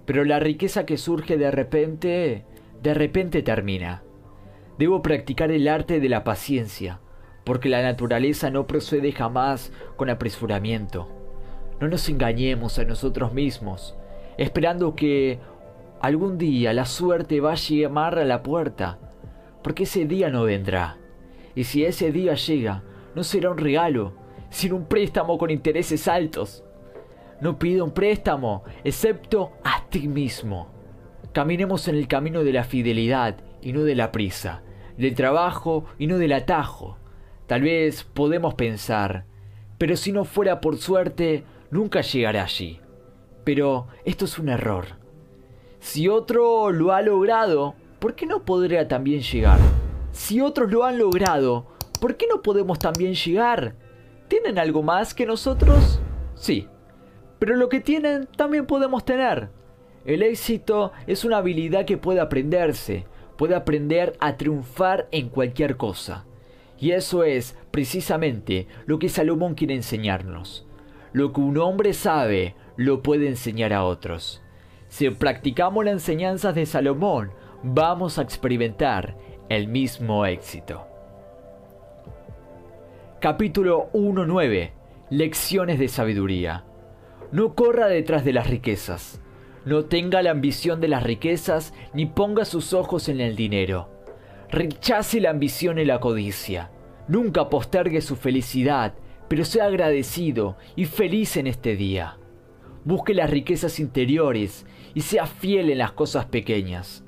pero 0.05 0.23
la 0.23 0.39
riqueza 0.39 0.85
que 0.85 0.97
surge 0.97 1.37
de 1.37 1.51
repente, 1.51 2.45
de 2.81 2.93
repente 2.93 3.43
termina. 3.43 4.01
Debo 4.77 5.01
practicar 5.01 5.51
el 5.51 5.67
arte 5.67 5.99
de 5.99 6.07
la 6.07 6.23
paciencia, 6.23 7.01
porque 7.43 7.67
la 7.67 7.81
naturaleza 7.81 8.49
no 8.49 8.67
procede 8.67 9.11
jamás 9.11 9.73
con 9.97 10.09
apresuramiento. 10.09 11.09
No 11.81 11.89
nos 11.89 12.07
engañemos 12.07 12.79
a 12.79 12.85
nosotros 12.85 13.33
mismos, 13.33 13.97
esperando 14.37 14.95
que 14.95 15.39
algún 15.99 16.37
día 16.37 16.73
la 16.73 16.85
suerte 16.85 17.41
va 17.41 17.51
a 17.51 17.55
llamar 17.55 18.17
a 18.17 18.23
la 18.23 18.43
puerta, 18.43 18.97
porque 19.61 19.83
ese 19.83 20.05
día 20.05 20.29
no 20.29 20.43
vendrá. 20.43 20.97
Y 21.53 21.65
si 21.65 21.83
ese 21.83 22.13
día 22.13 22.35
llega, 22.35 22.83
no 23.13 23.23
será 23.23 23.51
un 23.51 23.57
regalo, 23.57 24.20
sin 24.51 24.73
un 24.73 24.85
préstamo 24.85 25.39
con 25.39 25.49
intereses 25.49 26.07
altos. 26.07 26.63
No 27.39 27.57
pida 27.57 27.83
un 27.83 27.91
préstamo, 27.91 28.63
excepto 28.83 29.53
a 29.63 29.83
ti 29.89 30.07
mismo. 30.07 30.67
Caminemos 31.33 31.87
en 31.87 31.95
el 31.95 32.07
camino 32.07 32.43
de 32.43 32.53
la 32.53 32.63
fidelidad 32.63 33.37
y 33.61 33.73
no 33.73 33.83
de 33.83 33.95
la 33.95 34.11
prisa, 34.11 34.61
del 34.97 35.15
trabajo 35.15 35.85
y 35.97 36.05
no 36.05 36.19
del 36.19 36.33
atajo. 36.33 36.97
Tal 37.47 37.63
vez 37.63 38.03
podemos 38.03 38.53
pensar, 38.53 39.25
pero 39.77 39.95
si 39.95 40.11
no 40.11 40.25
fuera 40.25 40.61
por 40.61 40.77
suerte, 40.77 41.43
nunca 41.71 42.01
llegará 42.01 42.43
allí. 42.43 42.79
Pero 43.43 43.87
esto 44.05 44.25
es 44.25 44.37
un 44.37 44.49
error. 44.49 44.99
Si 45.79 46.07
otro 46.07 46.71
lo 46.71 46.91
ha 46.93 47.01
logrado, 47.01 47.73
¿por 47.99 48.13
qué 48.13 48.27
no 48.27 48.45
podría 48.45 48.87
también 48.87 49.21
llegar? 49.21 49.59
Si 50.11 50.41
otros 50.41 50.69
lo 50.71 50.83
han 50.83 50.99
logrado, 50.99 51.65
¿por 51.99 52.17
qué 52.17 52.27
no 52.27 52.43
podemos 52.43 52.77
también 52.77 53.15
llegar? 53.15 53.75
¿Tienen 54.31 54.59
algo 54.59 54.81
más 54.81 55.13
que 55.13 55.25
nosotros? 55.25 55.99
Sí. 56.35 56.69
Pero 57.37 57.57
lo 57.57 57.67
que 57.67 57.81
tienen 57.81 58.29
también 58.37 58.65
podemos 58.65 59.03
tener. 59.03 59.49
El 60.05 60.23
éxito 60.23 60.93
es 61.05 61.25
una 61.25 61.39
habilidad 61.39 61.83
que 61.83 61.97
puede 61.97 62.21
aprenderse, 62.21 63.05
puede 63.37 63.55
aprender 63.55 64.15
a 64.21 64.37
triunfar 64.37 65.09
en 65.11 65.27
cualquier 65.27 65.75
cosa. 65.75 66.23
Y 66.79 66.91
eso 66.91 67.25
es 67.25 67.57
precisamente 67.71 68.67
lo 68.85 68.99
que 68.99 69.09
Salomón 69.09 69.53
quiere 69.53 69.75
enseñarnos. 69.75 70.65
Lo 71.11 71.33
que 71.33 71.41
un 71.41 71.57
hombre 71.57 71.91
sabe, 71.91 72.55
lo 72.77 73.03
puede 73.03 73.27
enseñar 73.27 73.73
a 73.73 73.83
otros. 73.83 74.41
Si 74.87 75.09
practicamos 75.09 75.83
las 75.83 75.95
enseñanzas 75.95 76.55
de 76.55 76.65
Salomón, 76.65 77.31
vamos 77.63 78.17
a 78.17 78.21
experimentar 78.21 79.17
el 79.49 79.67
mismo 79.67 80.25
éxito. 80.25 80.87
Capítulo 83.21 83.91
1.9 83.93 84.71
Lecciones 85.11 85.77
de 85.77 85.89
sabiduría. 85.89 86.65
No 87.31 87.53
corra 87.53 87.85
detrás 87.85 88.25
de 88.25 88.33
las 88.33 88.49
riquezas. 88.49 89.21
No 89.63 89.85
tenga 89.85 90.23
la 90.23 90.31
ambición 90.31 90.81
de 90.81 90.87
las 90.87 91.03
riquezas 91.03 91.75
ni 91.93 92.07
ponga 92.07 92.45
sus 92.45 92.73
ojos 92.73 93.09
en 93.09 93.21
el 93.21 93.35
dinero. 93.35 93.91
Rechace 94.49 95.21
la 95.21 95.29
ambición 95.29 95.77
y 95.77 95.85
la 95.85 95.99
codicia. 95.99 96.71
Nunca 97.07 97.47
postergue 97.47 98.01
su 98.01 98.15
felicidad, 98.15 98.95
pero 99.27 99.45
sea 99.45 99.65
agradecido 99.65 100.57
y 100.75 100.85
feliz 100.85 101.37
en 101.37 101.45
este 101.45 101.75
día. 101.75 102.17
Busque 102.85 103.13
las 103.13 103.29
riquezas 103.29 103.79
interiores 103.79 104.65
y 104.95 105.01
sea 105.01 105.27
fiel 105.27 105.69
en 105.69 105.77
las 105.77 105.91
cosas 105.91 106.25
pequeñas. 106.25 107.03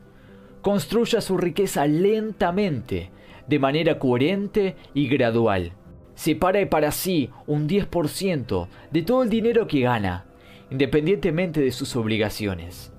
Construya 0.62 1.22
su 1.22 1.40
riqueza 1.40 1.88
lentamente, 1.88 3.10
de 3.48 3.58
manera 3.58 3.98
coherente 3.98 4.76
y 4.94 5.08
gradual. 5.08 5.74
Separe 6.16 6.68
para 6.68 6.92
sí 6.92 7.30
un 7.48 7.68
10% 7.68 8.68
de 8.92 9.02
todo 9.02 9.24
el 9.24 9.30
dinero 9.30 9.68
que 9.68 9.82
gana, 9.82 10.26
independientemente 10.70 11.62
de 11.62 11.72
sus 11.72 11.96
obligaciones. 11.96 12.92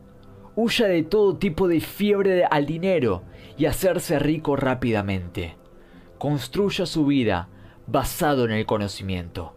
Huya 0.56 0.86
de 0.86 1.02
todo 1.02 1.36
tipo 1.36 1.68
de 1.68 1.80
fiebre 1.80 2.44
al 2.44 2.66
dinero 2.66 3.22
y 3.56 3.66
hacerse 3.66 4.18
rico 4.18 4.56
rápidamente. 4.56 5.56
Construya 6.18 6.86
su 6.86 7.06
vida 7.06 7.48
basado 7.86 8.44
en 8.44 8.52
el 8.52 8.66
conocimiento. 8.66 9.54